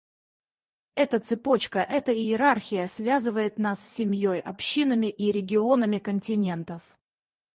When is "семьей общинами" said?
3.97-5.05